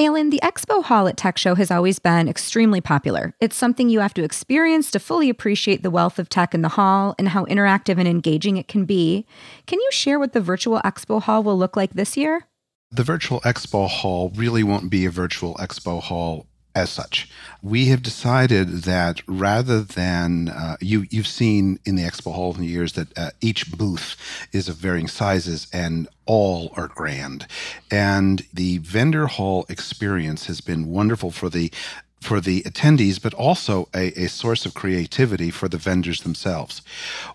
Alan, 0.00 0.30
the 0.30 0.38
expo 0.44 0.84
hall 0.84 1.08
at 1.08 1.16
Tech 1.16 1.36
Show 1.36 1.56
has 1.56 1.72
always 1.72 1.98
been 1.98 2.28
extremely 2.28 2.80
popular. 2.80 3.34
It's 3.40 3.56
something 3.56 3.88
you 3.88 3.98
have 3.98 4.14
to 4.14 4.22
experience 4.22 4.92
to 4.92 5.00
fully 5.00 5.28
appreciate 5.28 5.82
the 5.82 5.90
wealth 5.90 6.20
of 6.20 6.28
tech 6.28 6.54
in 6.54 6.62
the 6.62 6.68
hall 6.68 7.16
and 7.18 7.30
how 7.30 7.46
interactive 7.46 7.98
and 7.98 8.06
engaging 8.06 8.58
it 8.58 8.68
can 8.68 8.84
be. 8.84 9.26
Can 9.66 9.80
you 9.80 9.88
share 9.90 10.20
what 10.20 10.34
the 10.34 10.40
virtual 10.40 10.80
expo 10.84 11.20
hall 11.20 11.42
will 11.42 11.58
look 11.58 11.76
like 11.76 11.94
this 11.94 12.16
year? 12.16 12.46
The 12.92 13.02
virtual 13.02 13.40
expo 13.40 13.88
hall 13.88 14.30
really 14.36 14.62
won't 14.62 14.88
be 14.88 15.04
a 15.04 15.10
virtual 15.10 15.56
expo 15.56 16.00
hall 16.00 16.46
as 16.78 16.90
such. 16.90 17.28
We 17.62 17.86
have 17.86 18.02
decided 18.02 18.68
that 18.84 19.20
rather 19.26 19.80
than 19.80 20.48
uh, 20.48 20.76
you, 20.80 21.06
you've 21.10 21.26
seen 21.26 21.80
in 21.84 21.96
the 21.96 22.04
expo 22.04 22.32
hall 22.32 22.54
in 22.54 22.60
the 22.60 22.66
years 22.66 22.92
that 22.92 23.16
uh, 23.18 23.30
each 23.40 23.72
booth 23.76 24.16
is 24.52 24.68
of 24.68 24.76
varying 24.76 25.08
sizes 25.08 25.66
and 25.72 26.08
all 26.24 26.72
are 26.76 26.88
grand. 26.88 27.46
And 27.90 28.44
the 28.52 28.78
vendor 28.78 29.26
hall 29.26 29.66
experience 29.68 30.46
has 30.46 30.60
been 30.60 30.86
wonderful 30.88 31.30
for 31.30 31.48
the 31.48 31.72
for 32.20 32.40
the 32.40 32.62
attendees, 32.62 33.20
but 33.20 33.32
also 33.34 33.88
a, 33.94 34.08
a, 34.20 34.28
source 34.28 34.66
of 34.66 34.74
creativity 34.74 35.50
for 35.50 35.68
the 35.68 35.78
vendors 35.78 36.22
themselves. 36.22 36.82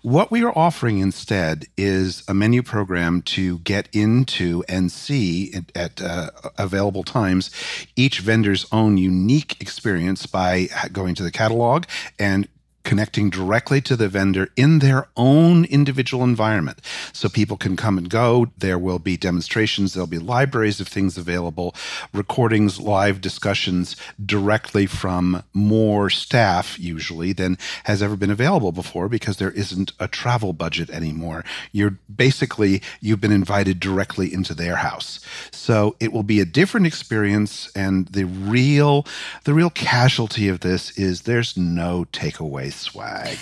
What 0.02 0.30
we 0.30 0.44
are 0.44 0.56
offering 0.56 0.98
instead 0.98 1.66
is 1.76 2.22
a 2.28 2.34
menu 2.34 2.62
program 2.62 3.22
to 3.22 3.58
get 3.60 3.88
into 3.92 4.62
and 4.68 4.92
see 4.92 5.52
at, 5.54 5.76
at 5.76 6.02
uh, 6.02 6.30
available 6.58 7.02
times 7.02 7.50
each 7.96 8.20
vendor's 8.20 8.66
own 8.72 8.98
unique 8.98 9.60
experience 9.60 10.26
by 10.26 10.68
going 10.92 11.14
to 11.14 11.22
the 11.22 11.32
catalog 11.32 11.84
and 12.18 12.48
connecting 12.84 13.30
directly 13.30 13.80
to 13.80 13.96
the 13.96 14.08
vendor 14.08 14.48
in 14.56 14.78
their 14.78 15.08
own 15.16 15.64
individual 15.64 16.22
environment. 16.22 16.80
So 17.12 17.28
people 17.28 17.56
can 17.56 17.76
come 17.76 17.98
and 17.98 18.08
go. 18.08 18.48
There 18.58 18.78
will 18.78 18.98
be 18.98 19.16
demonstrations, 19.16 19.94
there'll 19.94 20.06
be 20.06 20.18
libraries 20.18 20.80
of 20.80 20.88
things 20.88 21.16
available, 21.16 21.74
recordings, 22.12 22.78
live 22.78 23.20
discussions 23.20 23.96
directly 24.24 24.86
from 24.86 25.42
more 25.52 26.10
staff, 26.10 26.78
usually, 26.78 27.32
than 27.32 27.58
has 27.84 28.02
ever 28.02 28.16
been 28.16 28.30
available 28.30 28.72
before 28.72 29.08
because 29.08 29.38
there 29.38 29.50
isn't 29.52 29.92
a 29.98 30.06
travel 30.06 30.52
budget 30.52 30.90
anymore. 30.90 31.44
You're 31.72 31.98
basically, 32.14 32.82
you've 33.00 33.20
been 33.20 33.32
invited 33.32 33.80
directly 33.80 34.32
into 34.32 34.54
their 34.54 34.76
house. 34.76 35.20
So 35.50 35.96
it 36.00 36.12
will 36.12 36.22
be 36.22 36.40
a 36.40 36.44
different 36.44 36.86
experience. 36.86 37.70
And 37.74 38.08
the 38.08 38.24
real, 38.24 39.06
the 39.44 39.54
real 39.54 39.70
casualty 39.70 40.48
of 40.48 40.60
this 40.60 40.96
is 40.98 41.22
there's 41.22 41.56
no 41.56 42.04
takeaway 42.12 42.73
swag. 42.74 43.38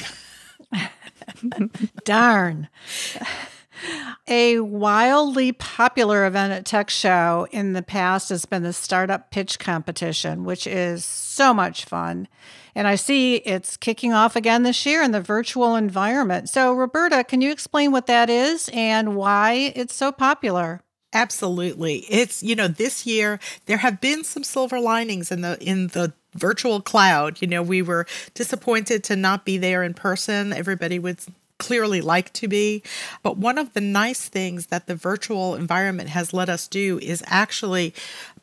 Darn. 2.04 2.68
A 4.28 4.60
wildly 4.60 5.52
popular 5.52 6.26
event 6.26 6.52
at 6.52 6.64
Tech 6.64 6.88
Show 6.88 7.48
in 7.50 7.72
the 7.72 7.82
past 7.82 8.28
has 8.28 8.44
been 8.44 8.62
the 8.62 8.72
Startup 8.72 9.30
Pitch 9.30 9.58
Competition, 9.58 10.44
which 10.44 10.66
is 10.66 11.04
so 11.04 11.52
much 11.52 11.84
fun. 11.84 12.28
And 12.74 12.86
I 12.86 12.94
see 12.94 13.36
it's 13.36 13.76
kicking 13.76 14.12
off 14.12 14.36
again 14.36 14.62
this 14.62 14.86
year 14.86 15.02
in 15.02 15.10
the 15.10 15.20
virtual 15.20 15.74
environment. 15.76 16.48
So, 16.48 16.72
Roberta, 16.72 17.24
can 17.24 17.40
you 17.40 17.50
explain 17.50 17.92
what 17.92 18.06
that 18.06 18.30
is 18.30 18.70
and 18.72 19.16
why 19.16 19.72
it's 19.74 19.94
so 19.94 20.12
popular? 20.12 20.80
Absolutely. 21.12 22.06
It's, 22.08 22.42
you 22.42 22.54
know, 22.54 22.68
this 22.68 23.06
year 23.06 23.38
there 23.66 23.78
have 23.78 24.00
been 24.00 24.24
some 24.24 24.44
silver 24.44 24.80
linings 24.80 25.30
in 25.30 25.42
the 25.42 25.58
in 25.62 25.88
the 25.88 26.14
virtual 26.34 26.80
cloud. 26.80 27.42
You 27.42 27.48
know, 27.48 27.62
we 27.62 27.82
were 27.82 28.06
disappointed 28.34 29.04
to 29.04 29.16
not 29.16 29.44
be 29.44 29.58
there 29.58 29.82
in 29.82 29.92
person. 29.92 30.52
Everybody 30.52 30.98
would 30.98 31.18
clearly 31.58 32.00
like 32.00 32.32
to 32.32 32.48
be. 32.48 32.82
But 33.22 33.36
one 33.36 33.58
of 33.58 33.72
the 33.74 33.80
nice 33.80 34.28
things 34.28 34.66
that 34.66 34.86
the 34.86 34.96
virtual 34.96 35.54
environment 35.54 36.08
has 36.08 36.32
let 36.32 36.48
us 36.48 36.66
do 36.66 36.98
is 37.00 37.22
actually 37.26 37.94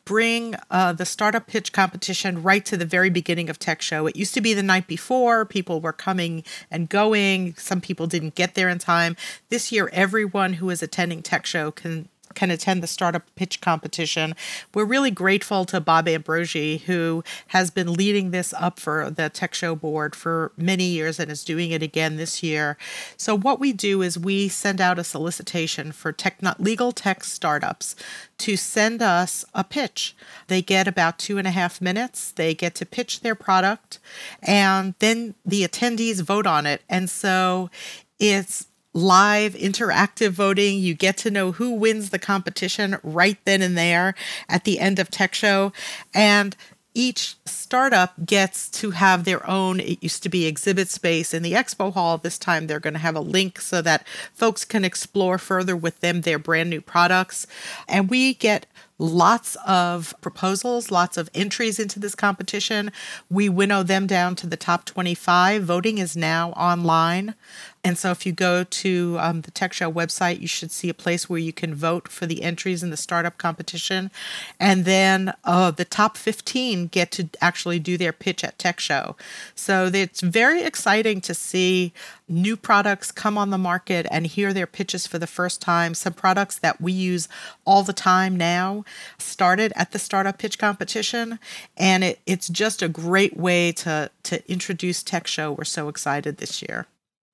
bring 0.06 0.54
uh, 0.70 0.92
the 0.92 1.04
startup 1.04 1.46
pitch 1.46 1.72
competition 1.72 2.42
right 2.42 2.64
to 2.64 2.76
the 2.76 2.86
very 2.86 3.10
beginning 3.10 3.50
of 3.50 3.58
Tech 3.58 3.82
Show. 3.82 4.06
It 4.06 4.16
used 4.16 4.32
to 4.34 4.40
be 4.40 4.54
the 4.54 4.62
night 4.62 4.86
before, 4.86 5.44
people 5.44 5.80
were 5.80 5.92
coming 5.92 6.44
and 6.70 6.88
going. 6.88 7.54
Some 7.56 7.80
people 7.80 8.06
didn't 8.06 8.34
get 8.34 8.54
there 8.54 8.70
in 8.70 8.78
time. 8.78 9.16
This 9.50 9.70
year, 9.70 9.90
everyone 9.92 10.54
who 10.54 10.70
is 10.70 10.82
attending 10.82 11.22
Tech 11.22 11.44
Show 11.44 11.70
can 11.70 12.08
can 12.34 12.50
attend 12.50 12.82
the 12.82 12.86
startup 12.86 13.22
pitch 13.34 13.60
competition. 13.60 14.34
We're 14.74 14.84
really 14.84 15.10
grateful 15.10 15.64
to 15.66 15.80
Bob 15.80 16.06
Ambrogi, 16.06 16.78
who 16.82 17.24
has 17.48 17.70
been 17.70 17.92
leading 17.92 18.30
this 18.30 18.54
up 18.54 18.78
for 18.78 19.10
the 19.10 19.28
Tech 19.28 19.54
Show 19.54 19.74
board 19.74 20.14
for 20.14 20.52
many 20.56 20.84
years 20.84 21.18
and 21.18 21.30
is 21.30 21.44
doing 21.44 21.70
it 21.70 21.82
again 21.82 22.16
this 22.16 22.42
year. 22.42 22.76
So, 23.16 23.36
what 23.36 23.60
we 23.60 23.72
do 23.72 24.02
is 24.02 24.18
we 24.18 24.48
send 24.48 24.80
out 24.80 24.98
a 24.98 25.04
solicitation 25.04 25.92
for 25.92 26.12
tech, 26.12 26.38
legal 26.58 26.92
tech 26.92 27.24
startups 27.24 27.96
to 28.38 28.56
send 28.56 29.02
us 29.02 29.44
a 29.54 29.64
pitch. 29.64 30.16
They 30.46 30.62
get 30.62 30.88
about 30.88 31.18
two 31.18 31.38
and 31.38 31.46
a 31.46 31.50
half 31.50 31.80
minutes. 31.80 32.32
They 32.32 32.54
get 32.54 32.74
to 32.76 32.86
pitch 32.86 33.20
their 33.20 33.34
product, 33.34 33.98
and 34.42 34.94
then 34.98 35.34
the 35.44 35.66
attendees 35.66 36.22
vote 36.22 36.46
on 36.46 36.66
it. 36.66 36.82
And 36.88 37.10
so, 37.10 37.70
it's 38.18 38.66
live 38.92 39.54
interactive 39.54 40.30
voting. 40.30 40.78
You 40.78 40.94
get 40.94 41.16
to 41.18 41.30
know 41.30 41.52
who 41.52 41.72
wins 41.72 42.10
the 42.10 42.18
competition 42.18 42.98
right 43.02 43.38
then 43.44 43.62
and 43.62 43.76
there 43.76 44.14
at 44.48 44.64
the 44.64 44.80
end 44.80 44.98
of 44.98 45.10
Tech 45.10 45.34
Show. 45.34 45.72
And 46.12 46.56
each 46.92 47.36
startup 47.46 48.26
gets 48.26 48.68
to 48.68 48.90
have 48.90 49.24
their 49.24 49.48
own 49.48 49.78
it 49.78 50.02
used 50.02 50.22
to 50.24 50.28
be 50.28 50.46
exhibit 50.46 50.88
space 50.88 51.32
in 51.32 51.42
the 51.42 51.52
expo 51.52 51.92
hall 51.92 52.18
this 52.18 52.36
time 52.36 52.66
they're 52.66 52.80
going 52.80 52.94
to 52.94 52.98
have 52.98 53.14
a 53.14 53.20
link 53.20 53.60
so 53.60 53.80
that 53.80 54.06
folks 54.34 54.64
can 54.64 54.84
explore 54.84 55.38
further 55.38 55.76
with 55.76 56.00
them 56.00 56.22
their 56.22 56.38
brand 56.38 56.68
new 56.68 56.80
products 56.80 57.46
and 57.86 58.10
we 58.10 58.34
get 58.34 58.66
lots 59.00 59.56
of 59.66 60.14
proposals, 60.20 60.90
lots 60.90 61.16
of 61.16 61.30
entries 61.34 61.78
into 61.78 61.98
this 61.98 62.14
competition. 62.14 62.92
We 63.30 63.48
winnow 63.48 63.82
them 63.82 64.06
down 64.06 64.36
to 64.36 64.46
the 64.46 64.58
top 64.58 64.84
25. 64.84 65.64
Voting 65.64 65.98
is 65.98 66.16
now 66.16 66.50
online. 66.50 67.34
And 67.82 67.96
so 67.96 68.10
if 68.10 68.26
you 68.26 68.32
go 68.32 68.64
to 68.64 69.16
um, 69.18 69.40
the 69.40 69.50
Tech 69.50 69.72
Show 69.72 69.90
website, 69.90 70.40
you 70.40 70.46
should 70.46 70.70
see 70.70 70.90
a 70.90 70.94
place 70.94 71.30
where 71.30 71.38
you 71.38 71.52
can 71.52 71.74
vote 71.74 72.08
for 72.08 72.26
the 72.26 72.42
entries 72.42 72.82
in 72.82 72.90
the 72.90 72.96
startup 72.96 73.38
competition. 73.38 74.10
And 74.58 74.84
then 74.84 75.32
uh, 75.44 75.70
the 75.70 75.86
top 75.86 76.18
15 76.18 76.88
get 76.88 77.10
to 77.12 77.30
actually 77.40 77.78
do 77.78 77.96
their 77.96 78.12
pitch 78.12 78.44
at 78.44 78.58
Tech 78.58 78.80
Show. 78.80 79.16
So 79.54 79.86
it's 79.86 80.20
very 80.20 80.62
exciting 80.62 81.22
to 81.22 81.32
see 81.32 81.94
new 82.28 82.56
products 82.56 83.10
come 83.10 83.38
on 83.38 83.48
the 83.48 83.58
market 83.58 84.06
and 84.10 84.26
hear 84.26 84.52
their 84.52 84.66
pitches 84.66 85.06
for 85.06 85.18
the 85.18 85.26
first 85.26 85.62
time. 85.62 85.94
Some 85.94 86.12
products 86.12 86.58
that 86.58 86.82
we 86.82 86.92
use 86.92 87.28
all 87.64 87.82
the 87.82 87.94
time 87.94 88.36
now 88.36 88.84
started 89.18 89.72
at 89.76 89.92
the 89.92 89.98
startup 89.98 90.38
pitch 90.38 90.58
competition. 90.58 91.38
And 91.76 92.04
it, 92.04 92.20
it's 92.26 92.48
just 92.48 92.82
a 92.82 92.88
great 92.88 93.36
way 93.36 93.72
to, 93.72 94.10
to 94.24 94.50
introduce 94.50 95.02
Tech 95.02 95.26
Show. 95.26 95.52
We're 95.52 95.64
so 95.64 95.88
excited 95.88 96.38
this 96.38 96.62
year. 96.62 96.86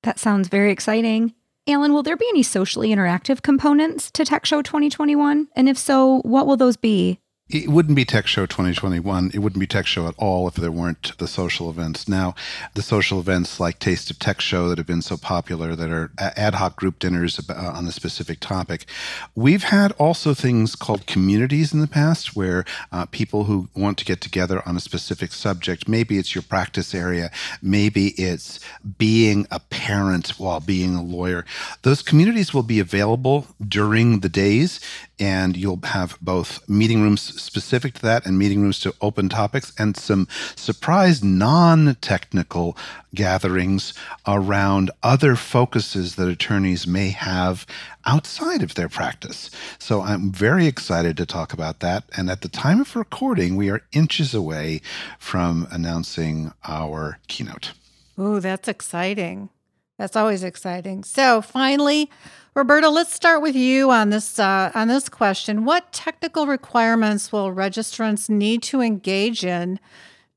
That 0.03 0.19
sounds 0.19 0.47
very 0.47 0.71
exciting. 0.71 1.33
Alan, 1.67 1.91
will 1.91 2.03
there 2.03 2.15
be 2.15 2.27
any 2.29 2.43
socially 2.43 2.89
interactive 2.89 3.41
components 3.41 4.09
to 4.11 4.23
Tech 4.23 4.45
Show 4.45 4.61
2021? 4.61 5.49
And 5.55 5.67
if 5.67 5.77
so, 5.77 6.19
what 6.19 6.47
will 6.47 6.55
those 6.55 6.77
be? 6.77 7.19
It 7.49 7.69
wouldn't 7.69 7.95
be 7.95 8.03
Tech 8.03 8.27
Show 8.27 8.45
2021. 8.45 9.31
It 9.33 9.39
wouldn't 9.39 9.59
be 9.59 9.67
Tech 9.67 9.87
Show 9.87 10.07
at 10.07 10.15
all 10.17 10.49
if 10.49 10.55
there 10.55 10.71
weren't 10.71 11.17
the 11.17 11.27
social 11.27 11.69
events. 11.69 12.07
Now, 12.07 12.35
the 12.73 12.81
social 12.81 13.19
events 13.21 13.57
like 13.57 13.79
Taste 13.79 14.11
of 14.11 14.19
Tech 14.19 14.41
Show 14.41 14.67
that 14.67 14.77
have 14.77 14.87
been 14.87 15.01
so 15.01 15.15
popular, 15.15 15.73
that 15.75 15.89
are 15.89 16.11
ad 16.17 16.55
hoc 16.55 16.75
group 16.75 16.99
dinners 16.99 17.39
on 17.49 17.87
a 17.87 17.91
specific 17.91 18.41
topic. 18.41 18.85
We've 19.33 19.63
had 19.63 19.93
also 19.93 20.33
things 20.33 20.75
called 20.75 21.07
communities 21.07 21.73
in 21.73 21.79
the 21.79 21.87
past 21.87 22.35
where 22.35 22.65
uh, 22.91 23.05
people 23.05 23.45
who 23.45 23.69
want 23.73 23.97
to 23.99 24.05
get 24.05 24.19
together 24.19 24.61
on 24.67 24.75
a 24.75 24.81
specific 24.81 25.31
subject, 25.31 25.87
maybe 25.87 26.17
it's 26.17 26.35
your 26.35 26.41
practice 26.41 26.93
area, 26.93 27.31
maybe 27.61 28.09
it's 28.17 28.59
being 28.97 29.47
a 29.51 29.59
parent 29.59 30.31
while 30.37 30.59
being 30.59 30.95
a 30.95 31.03
lawyer. 31.03 31.45
Those 31.83 32.01
communities 32.01 32.53
will 32.53 32.63
be 32.63 32.81
available 32.81 33.47
during 33.65 34.19
the 34.19 34.29
days 34.29 34.81
and 35.19 35.57
you'll 35.57 35.79
have 35.83 36.17
both 36.21 36.67
meeting 36.69 37.01
rooms 37.01 37.21
specific 37.21 37.95
to 37.95 38.01
that 38.03 38.25
and 38.25 38.37
meeting 38.37 38.61
rooms 38.61 38.79
to 38.81 38.93
open 39.01 39.29
topics 39.29 39.73
and 39.77 39.97
some 39.97 40.27
surprise 40.55 41.23
non-technical 41.23 42.77
gatherings 43.15 43.93
around 44.27 44.91
other 45.01 45.35
focuses 45.35 46.15
that 46.15 46.27
attorneys 46.27 46.85
may 46.85 47.09
have 47.09 47.65
outside 48.05 48.61
of 48.61 48.75
their 48.75 48.89
practice. 48.89 49.49
So 49.79 50.01
I'm 50.01 50.31
very 50.31 50.67
excited 50.67 51.17
to 51.17 51.25
talk 51.25 51.51
about 51.51 51.79
that 51.79 52.03
and 52.15 52.29
at 52.29 52.41
the 52.41 52.49
time 52.49 52.81
of 52.81 52.95
recording 52.95 53.55
we 53.55 53.69
are 53.69 53.81
inches 53.91 54.33
away 54.33 54.81
from 55.17 55.67
announcing 55.71 56.53
our 56.67 57.19
keynote. 57.27 57.73
Oh, 58.17 58.39
that's 58.39 58.67
exciting. 58.67 59.49
That's 59.97 60.15
always 60.15 60.43
exciting. 60.43 61.03
So, 61.03 61.41
finally, 61.41 62.09
Roberta, 62.53 62.89
let's 62.89 63.13
start 63.13 63.41
with 63.41 63.55
you 63.55 63.91
on 63.91 64.09
this 64.09 64.39
uh, 64.39 64.71
on 64.73 64.87
this 64.87 65.09
question. 65.09 65.65
What 65.65 65.91
technical 65.91 66.47
requirements 66.47 67.31
will 67.31 67.51
registrants 67.51 68.29
need 68.29 68.63
to 68.63 68.81
engage 68.81 69.43
in 69.43 69.79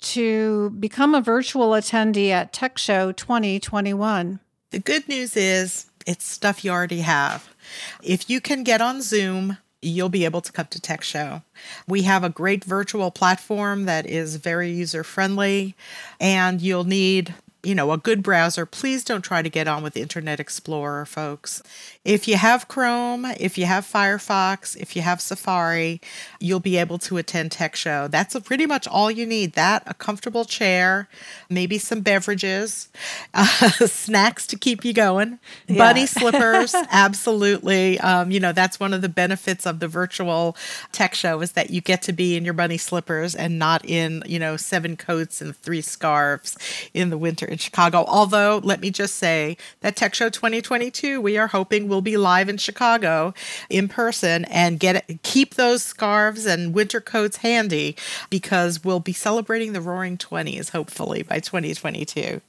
to 0.01 0.71
become 0.71 1.15
a 1.15 1.21
virtual 1.21 1.71
attendee 1.71 2.31
at 2.31 2.53
Tech 2.53 2.79
Show 2.79 3.13
2021? 3.13 4.41
The 4.71 4.79
good 4.79 5.09
news 5.09 5.37
is 5.37 5.87
it's 6.07 6.25
stuff 6.25 6.65
you 6.65 6.71
already 6.71 7.01
have. 7.01 7.55
If 8.03 8.31
you 8.31 8.41
can 8.41 8.65
get 8.65 8.81
on 8.81 9.03
Zoom, 9.03 9.59
you'll 9.83 10.09
be 10.09 10.25
able 10.25 10.41
to 10.41 10.53
come 10.53 10.67
to 10.71 10.81
Tech 10.81 11.03
Show. 11.03 11.43
We 11.87 12.03
have 12.03 12.25
a 12.25 12.31
great 12.31 12.65
virtual 12.65 13.11
platform 13.11 13.85
that 13.87 14.07
is 14.07 14.37
very 14.37 14.71
user 14.71 15.05
friendly, 15.05 15.75
and 16.19 16.61
you'll 16.61 16.85
need 16.85 17.35
you 17.63 17.75
know, 17.75 17.93
a 17.93 17.99
good 17.99 18.23
browser, 18.23 18.65
please 18.65 19.05
don't 19.05 19.23
try 19.23 19.43
to 19.43 19.51
get 19.51 19.69
on 19.69 19.83
with 19.83 19.97
Internet 19.97 20.41
Explorer, 20.41 21.05
folks. 21.05 21.63
If 22.05 22.27
you 22.27 22.37
have 22.37 22.69
Chrome, 22.69 23.27
if 23.39 23.59
you 23.59 23.67
have 23.67 23.85
Firefox, 23.85 24.77
if 24.77 24.97
you 24.97 25.03
have 25.03 25.21
Safari, 25.21 26.01
you'll 26.39 26.61
be 26.61 26.79
able 26.79 26.99
to 27.01 27.19
attend 27.19 27.53
Tech 27.53 27.77
Show. 27.77 28.09
That's 28.09 28.39
pretty 28.41 28.65
much 28.65 28.89
all 28.89 29.11
you 29.11 29.27
need. 29.27 29.53
That, 29.53 29.83
a 29.87 29.93
comfortable 29.93 30.47
chair, 30.47 31.09
maybe 31.51 31.77
some 31.77 32.01
beverages, 32.01 32.89
uh, 33.35 33.45
snacks 33.87 34.47
to 34.47 34.57
keep 34.57 34.83
you 34.83 34.95
going, 34.95 35.39
yeah. 35.67 35.77
bunny 35.77 36.07
slippers, 36.07 36.75
absolutely. 36.91 38.01
Um, 38.01 38.31
you 38.31 38.41
know, 38.41 38.53
that's 38.53 38.81
one 38.81 38.95
of 38.95 39.03
the 39.03 39.11
benefits 39.11 39.67
of 39.67 39.81
the 39.81 39.89
virtual 39.89 40.57
Tech 40.93 41.15
Show 41.15 41.43
is 41.43 41.53
that 41.53 41.69
you 41.69 41.83
get 41.83 42.01
to 42.03 42.13
be 42.15 42.37
in 42.37 42.45
your 42.47 42.55
bunny 42.55 42.79
slippers 42.79 43.35
and 43.35 43.59
not 43.59 43.85
in, 43.85 44.23
you 44.27 44.39
know, 44.39 44.57
seven 44.57 44.97
coats 44.97 45.43
and 45.43 45.55
three 45.55 45.83
scarves 45.83 46.57
in 46.95 47.11
the 47.11 47.19
winter 47.19 47.50
in 47.51 47.59
Chicago. 47.59 48.05
Although, 48.07 48.61
let 48.63 48.81
me 48.81 48.91
just 48.91 49.17
say 49.17 49.57
that 49.81 49.97
Tech 49.97 50.15
Show 50.15 50.31
2022, 50.31 51.21
we 51.21 51.37
are 51.37 51.49
hoping 51.49 51.89
will 51.89 52.01
be 52.01 52.17
live 52.17 52.49
in 52.49 52.57
Chicago 52.57 53.35
in 53.69 53.89
person 53.89 54.45
and 54.47 54.79
get 54.79 55.05
keep 55.23 55.55
those 55.55 55.83
scarves 55.83 56.47
and 56.47 56.75
winter 56.75 57.01
coats 57.01 57.39
handy 57.39 57.97
because 58.31 58.85
we'll 58.85 59.01
be 59.01 59.13
celebrating 59.13 59.73
the 59.73 59.81
Roaring 59.81 60.17
Twenties 60.17 60.71
hopefully 60.71 61.23
by 61.23 61.41
2022. 61.41 62.41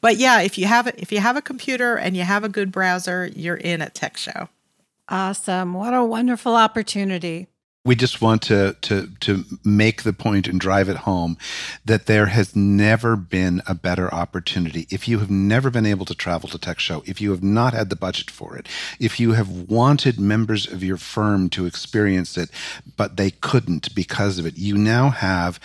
But 0.00 0.16
yeah, 0.16 0.40
if 0.40 0.58
you 0.58 0.66
have 0.66 0.88
a, 0.88 1.00
if 1.00 1.12
you 1.12 1.20
have 1.20 1.36
a 1.36 1.42
computer 1.42 1.96
and 1.96 2.16
you 2.16 2.24
have 2.24 2.44
a 2.44 2.48
good 2.48 2.72
browser, 2.72 3.30
you're 3.34 3.56
in 3.56 3.80
at 3.80 3.94
Tech 3.94 4.16
Show. 4.16 4.48
Awesome! 5.08 5.72
What 5.72 5.94
a 5.94 6.04
wonderful 6.04 6.54
opportunity 6.54 7.46
we 7.88 7.94
just 7.94 8.20
want 8.20 8.42
to 8.42 8.76
to 8.82 9.06
to 9.20 9.44
make 9.64 10.02
the 10.02 10.12
point 10.12 10.46
and 10.46 10.60
drive 10.60 10.90
it 10.90 10.98
home 10.98 11.38
that 11.86 12.04
there 12.04 12.26
has 12.26 12.54
never 12.54 13.16
been 13.16 13.62
a 13.66 13.74
better 13.74 14.12
opportunity. 14.12 14.86
If 14.90 15.08
you 15.08 15.20
have 15.20 15.30
never 15.30 15.70
been 15.70 15.86
able 15.86 16.04
to 16.04 16.14
travel 16.14 16.50
to 16.50 16.58
Tech 16.58 16.80
Show, 16.80 17.02
if 17.06 17.18
you 17.18 17.30
have 17.30 17.42
not 17.42 17.72
had 17.72 17.88
the 17.88 17.96
budget 17.96 18.30
for 18.30 18.58
it, 18.58 18.68
if 19.00 19.18
you 19.18 19.32
have 19.32 19.48
wanted 19.48 20.20
members 20.20 20.70
of 20.70 20.84
your 20.84 20.98
firm 20.98 21.48
to 21.48 21.64
experience 21.64 22.36
it 22.36 22.50
but 22.98 23.16
they 23.16 23.30
couldn't 23.30 23.94
because 23.94 24.38
of 24.38 24.44
it, 24.44 24.58
you 24.58 24.76
now 24.76 25.08
have 25.08 25.58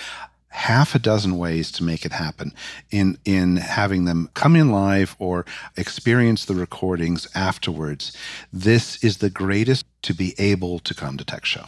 half 0.47 0.95
a 0.95 0.99
dozen 0.99 1.37
ways 1.37 1.71
to 1.73 1.83
make 1.83 2.05
it 2.05 2.13
happen 2.13 2.53
in 2.89 3.17
in 3.25 3.57
having 3.57 4.05
them 4.05 4.29
come 4.33 4.55
in 4.55 4.71
live 4.71 5.13
or 5.19 5.45
experience 5.75 6.45
the 6.45 6.55
recordings 6.55 7.27
afterwards 7.35 8.15
this 8.53 9.03
is 9.03 9.17
the 9.17 9.31
greatest 9.31 9.83
to 10.01 10.13
be 10.13 10.35
able 10.37 10.77
to 10.79 10.93
come 10.93 11.17
to 11.17 11.25
tech 11.25 11.43
show 11.43 11.65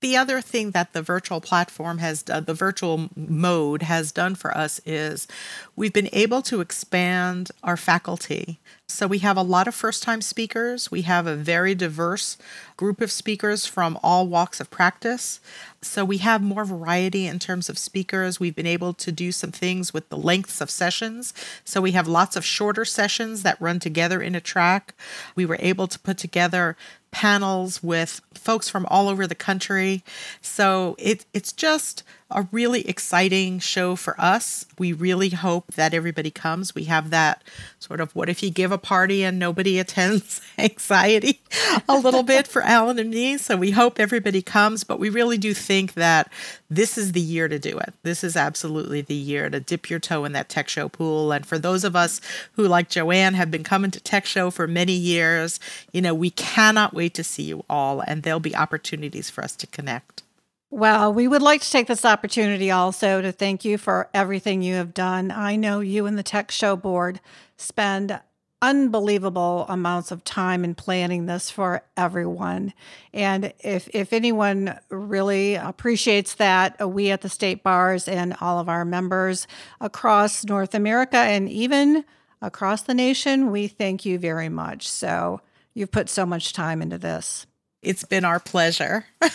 the 0.00 0.16
other 0.16 0.40
thing 0.40 0.70
that 0.72 0.92
the 0.92 1.02
virtual 1.02 1.40
platform 1.40 1.98
has 1.98 2.22
done, 2.22 2.44
the 2.44 2.54
virtual 2.54 3.08
mode 3.16 3.82
has 3.82 4.12
done 4.12 4.34
for 4.34 4.56
us 4.56 4.80
is 4.86 5.26
we've 5.74 5.92
been 5.92 6.08
able 6.12 6.40
to 6.42 6.60
expand 6.60 7.50
our 7.64 7.76
faculty. 7.76 8.58
So 8.86 9.06
we 9.06 9.18
have 9.18 9.36
a 9.36 9.42
lot 9.42 9.68
of 9.68 9.74
first 9.74 10.02
time 10.02 10.22
speakers. 10.22 10.90
We 10.90 11.02
have 11.02 11.26
a 11.26 11.36
very 11.36 11.74
diverse 11.74 12.38
group 12.76 13.00
of 13.00 13.12
speakers 13.12 13.66
from 13.66 13.98
all 14.02 14.26
walks 14.26 14.60
of 14.60 14.70
practice. 14.70 15.40
So 15.82 16.04
we 16.04 16.18
have 16.18 16.42
more 16.42 16.64
variety 16.64 17.26
in 17.26 17.38
terms 17.38 17.68
of 17.68 17.76
speakers. 17.76 18.40
We've 18.40 18.56
been 18.56 18.66
able 18.66 18.94
to 18.94 19.12
do 19.12 19.30
some 19.30 19.52
things 19.52 19.92
with 19.92 20.08
the 20.08 20.16
lengths 20.16 20.60
of 20.60 20.70
sessions. 20.70 21.34
So 21.64 21.80
we 21.80 21.92
have 21.92 22.08
lots 22.08 22.34
of 22.34 22.44
shorter 22.44 22.84
sessions 22.84 23.42
that 23.42 23.60
run 23.60 23.78
together 23.78 24.22
in 24.22 24.34
a 24.34 24.40
track. 24.40 24.94
We 25.34 25.44
were 25.44 25.58
able 25.60 25.86
to 25.88 25.98
put 25.98 26.16
together 26.16 26.76
panels 27.10 27.82
with 27.82 28.20
folks 28.34 28.68
from 28.68 28.86
all 28.86 29.08
over 29.08 29.26
the 29.26 29.34
country. 29.34 30.04
So 30.40 30.96
it, 30.98 31.26
it's 31.32 31.52
just 31.52 32.02
a 32.30 32.46
really 32.52 32.86
exciting 32.86 33.58
show 33.58 33.96
for 33.96 34.20
us. 34.20 34.66
We 34.78 34.92
really 34.92 35.30
hope 35.30 35.72
that 35.74 35.94
everybody 35.94 36.30
comes. 36.30 36.74
We 36.74 36.84
have 36.84 37.08
that 37.08 37.42
sort 37.78 38.02
of 38.02 38.14
what 38.14 38.28
if 38.28 38.42
you 38.42 38.50
give 38.50 38.70
a 38.70 38.76
party 38.76 39.24
and 39.24 39.38
nobody 39.38 39.78
attends 39.78 40.40
anxiety 40.58 41.40
a 41.88 41.96
little 41.96 42.22
bit 42.22 42.46
for 42.46 42.60
Alan 42.68 42.98
and 42.98 43.10
me. 43.10 43.38
So 43.38 43.56
we 43.56 43.70
hope 43.70 43.98
everybody 43.98 44.42
comes, 44.42 44.84
but 44.84 45.00
we 45.00 45.08
really 45.08 45.38
do 45.38 45.54
think 45.54 45.94
that 45.94 46.30
this 46.68 46.98
is 46.98 47.12
the 47.12 47.20
year 47.20 47.48
to 47.48 47.58
do 47.58 47.78
it. 47.78 47.94
This 48.02 48.22
is 48.22 48.36
absolutely 48.36 49.00
the 49.00 49.14
year 49.14 49.48
to 49.48 49.58
dip 49.58 49.88
your 49.88 49.98
toe 49.98 50.26
in 50.26 50.32
that 50.32 50.50
tech 50.50 50.68
show 50.68 50.90
pool. 50.90 51.32
And 51.32 51.46
for 51.46 51.58
those 51.58 51.82
of 51.82 51.96
us 51.96 52.20
who, 52.52 52.68
like 52.68 52.90
JoAnn, 52.90 53.34
have 53.34 53.50
been 53.50 53.64
coming 53.64 53.90
to 53.92 54.00
tech 54.00 54.26
show 54.26 54.50
for 54.50 54.66
many 54.66 54.92
years, 54.92 55.58
you 55.92 56.02
know, 56.02 56.12
we 56.12 56.30
cannot 56.30 56.92
wait 56.92 57.14
to 57.14 57.24
see 57.24 57.44
you 57.44 57.64
all, 57.70 58.00
and 58.00 58.22
there'll 58.22 58.38
be 58.38 58.54
opportunities 58.54 59.30
for 59.30 59.42
us 59.42 59.56
to 59.56 59.66
connect. 59.66 60.22
Well, 60.70 61.14
we 61.14 61.26
would 61.26 61.40
like 61.40 61.62
to 61.62 61.70
take 61.70 61.86
this 61.86 62.04
opportunity 62.04 62.70
also 62.70 63.22
to 63.22 63.32
thank 63.32 63.64
you 63.64 63.78
for 63.78 64.10
everything 64.12 64.60
you 64.60 64.74
have 64.74 64.92
done. 64.92 65.30
I 65.30 65.56
know 65.56 65.80
you 65.80 66.04
and 66.04 66.18
the 66.18 66.22
Tech 66.22 66.50
Show 66.50 66.76
Board 66.76 67.20
spend 67.56 68.20
unbelievable 68.60 69.64
amounts 69.68 70.10
of 70.10 70.24
time 70.24 70.64
in 70.64 70.74
planning 70.74 71.26
this 71.26 71.50
for 71.50 71.82
everyone. 71.96 72.74
And 73.14 73.52
if, 73.60 73.88
if 73.94 74.12
anyone 74.12 74.78
really 74.90 75.54
appreciates 75.54 76.34
that, 76.34 76.78
uh, 76.80 76.88
we 76.88 77.10
at 77.12 77.22
the 77.22 77.28
state 77.28 77.62
bars 77.62 78.08
and 78.08 78.36
all 78.40 78.58
of 78.58 78.68
our 78.68 78.84
members 78.84 79.46
across 79.80 80.44
North 80.44 80.74
America 80.74 81.16
and 81.16 81.48
even 81.48 82.04
across 82.42 82.82
the 82.82 82.94
nation, 82.94 83.50
we 83.50 83.68
thank 83.68 84.04
you 84.04 84.18
very 84.18 84.48
much. 84.48 84.88
So 84.88 85.40
you've 85.72 85.92
put 85.92 86.08
so 86.08 86.26
much 86.26 86.52
time 86.52 86.82
into 86.82 86.98
this. 86.98 87.46
It's 87.80 88.04
been 88.04 88.24
our 88.24 88.40
pleasure. 88.40 89.06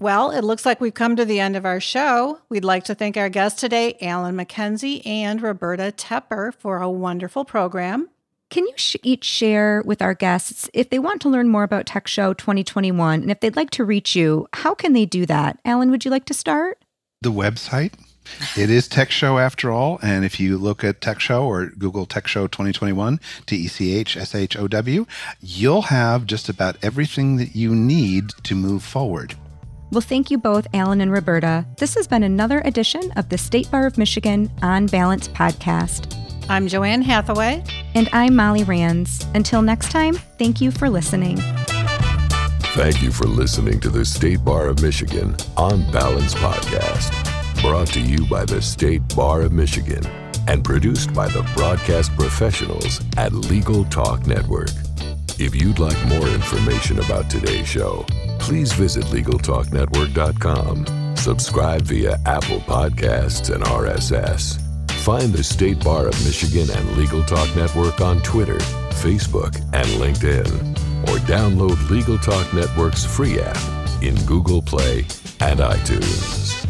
Well, 0.00 0.30
it 0.30 0.44
looks 0.44 0.64
like 0.64 0.80
we've 0.80 0.94
come 0.94 1.14
to 1.16 1.26
the 1.26 1.40
end 1.40 1.56
of 1.56 1.66
our 1.66 1.78
show. 1.78 2.40
We'd 2.48 2.64
like 2.64 2.84
to 2.84 2.94
thank 2.94 3.18
our 3.18 3.28
guests 3.28 3.60
today, 3.60 3.98
Alan 4.00 4.34
McKenzie 4.34 5.06
and 5.06 5.42
Roberta 5.42 5.92
Tepper, 5.94 6.54
for 6.54 6.80
a 6.80 6.88
wonderful 6.88 7.44
program. 7.44 8.08
Can 8.48 8.66
you 8.66 8.72
sh- 8.76 8.96
each 9.02 9.24
share 9.24 9.82
with 9.84 10.00
our 10.00 10.14
guests 10.14 10.70
if 10.72 10.88
they 10.88 10.98
want 10.98 11.20
to 11.20 11.28
learn 11.28 11.50
more 11.50 11.64
about 11.64 11.84
Tech 11.84 12.08
Show 12.08 12.32
2021 12.32 13.20
and 13.20 13.30
if 13.30 13.40
they'd 13.40 13.56
like 13.56 13.68
to 13.72 13.84
reach 13.84 14.16
you, 14.16 14.48
how 14.54 14.74
can 14.74 14.94
they 14.94 15.04
do 15.04 15.26
that? 15.26 15.58
Alan, 15.66 15.90
would 15.90 16.06
you 16.06 16.10
like 16.10 16.24
to 16.24 16.34
start? 16.34 16.82
The 17.20 17.30
website. 17.30 17.92
It 18.56 18.70
is 18.70 18.88
Tech 18.88 19.10
Show 19.10 19.36
after 19.36 19.70
all. 19.70 19.98
And 20.02 20.24
if 20.24 20.40
you 20.40 20.56
look 20.56 20.82
at 20.82 21.02
Tech 21.02 21.20
Show 21.20 21.44
or 21.44 21.66
Google 21.66 22.06
Tech 22.06 22.26
Show 22.26 22.46
2021, 22.46 23.20
T 23.44 23.56
E 23.56 23.68
C 23.68 23.94
H 23.94 24.16
S 24.16 24.34
H 24.34 24.56
O 24.56 24.66
W, 24.66 25.04
you'll 25.42 25.82
have 25.82 26.24
just 26.24 26.48
about 26.48 26.78
everything 26.82 27.36
that 27.36 27.54
you 27.54 27.74
need 27.74 28.30
to 28.44 28.54
move 28.54 28.82
forward. 28.82 29.34
Well, 29.92 30.00
thank 30.00 30.30
you 30.30 30.38
both, 30.38 30.68
Alan 30.72 31.00
and 31.00 31.10
Roberta. 31.10 31.66
This 31.78 31.96
has 31.96 32.06
been 32.06 32.22
another 32.22 32.60
edition 32.64 33.10
of 33.16 33.28
the 33.28 33.36
State 33.36 33.68
Bar 33.72 33.86
of 33.86 33.98
Michigan 33.98 34.48
On 34.62 34.86
Balance 34.86 35.26
podcast. 35.26 36.16
I'm 36.48 36.68
JoAnn 36.68 37.02
Hathaway. 37.02 37.64
And 37.96 38.08
I'm 38.12 38.36
Molly 38.36 38.62
Ranns. 38.62 39.26
Until 39.34 39.62
next 39.62 39.90
time, 39.90 40.14
thank 40.14 40.60
you 40.60 40.70
for 40.70 40.88
listening. 40.88 41.38
Thank 42.74 43.02
you 43.02 43.10
for 43.10 43.24
listening 43.24 43.80
to 43.80 43.88
the 43.88 44.04
State 44.04 44.44
Bar 44.44 44.68
of 44.68 44.80
Michigan 44.80 45.34
On 45.56 45.90
Balance 45.90 46.34
podcast, 46.34 47.10
brought 47.60 47.88
to 47.88 48.00
you 48.00 48.24
by 48.26 48.44
the 48.44 48.62
State 48.62 49.02
Bar 49.16 49.42
of 49.42 49.50
Michigan 49.52 50.06
and 50.46 50.64
produced 50.64 51.12
by 51.12 51.26
the 51.28 51.42
broadcast 51.56 52.16
professionals 52.16 53.00
at 53.16 53.32
Legal 53.32 53.84
Talk 53.86 54.24
Network. 54.24 54.70
If 55.40 55.54
you'd 55.54 55.80
like 55.80 55.98
more 56.06 56.28
information 56.28 57.00
about 57.00 57.28
today's 57.28 57.66
show, 57.66 58.06
please 58.40 58.72
visit 58.72 59.04
LegalTalkNetwork.com. 59.06 61.16
Subscribe 61.16 61.82
via 61.82 62.18
Apple 62.26 62.60
Podcasts 62.60 63.52
and 63.54 63.62
RSS. 63.64 64.60
Find 65.02 65.32
the 65.32 65.44
State 65.44 65.82
Bar 65.84 66.08
of 66.08 66.24
Michigan 66.24 66.68
and 66.76 66.96
Legal 66.96 67.22
Talk 67.24 67.54
Network 67.56 68.00
on 68.00 68.20
Twitter, 68.22 68.58
Facebook, 69.02 69.56
and 69.72 69.86
LinkedIn. 70.00 70.48
Or 71.08 71.18
download 71.26 71.90
Legal 71.90 72.18
Talk 72.18 72.52
Network's 72.52 73.04
free 73.04 73.40
app 73.40 74.02
in 74.02 74.14
Google 74.26 74.62
Play 74.62 75.00
and 75.40 75.60
iTunes. 75.60 76.69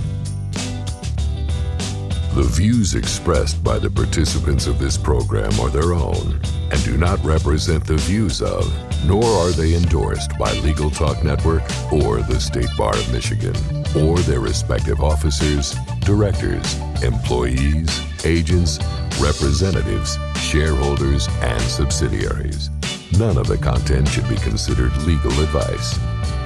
The 2.35 2.45
views 2.45 2.95
expressed 2.95 3.62
by 3.64 3.81
the 3.81 3.90
participants 3.90 4.69
of 4.69 4.79
this 4.79 4.97
program 4.97 5.59
are 5.59 5.69
their 5.69 5.95
own 5.95 6.40
and 6.71 6.85
do 6.85 6.97
not 6.97 7.23
represent 7.25 7.85
the 7.85 7.97
views 7.97 8.40
of, 8.40 8.73
nor 9.05 9.25
are 9.25 9.51
they 9.51 9.75
endorsed 9.75 10.38
by 10.38 10.53
Legal 10.55 10.90
Talk 10.90 11.25
Network 11.25 11.62
or 11.93 12.23
the 12.23 12.38
State 12.38 12.71
Bar 12.79 12.95
of 12.95 13.12
Michigan, 13.12 13.57
or 13.97 14.16
their 14.21 14.38
respective 14.38 15.03
officers, 15.03 15.75
directors, 16.03 16.79
employees, 17.03 18.01
agents, 18.25 18.79
representatives, 19.21 20.16
shareholders, 20.37 21.27
and 21.40 21.61
subsidiaries. 21.62 22.71
None 23.19 23.38
of 23.38 23.49
the 23.49 23.59
content 23.59 24.07
should 24.07 24.29
be 24.29 24.37
considered 24.37 24.97
legal 24.99 25.33
advice. 25.40 25.99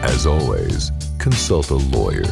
As 0.02 0.26
always, 0.26 0.90
consult 1.18 1.70
a 1.70 1.74
lawyer. 1.74 2.24